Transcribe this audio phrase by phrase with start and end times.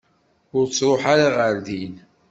[0.57, 1.95] Ur ttruḥ ara ɣer din.